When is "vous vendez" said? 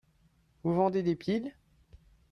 0.63-1.03